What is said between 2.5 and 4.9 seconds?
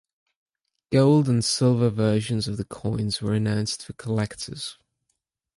the coins were announced for collectors.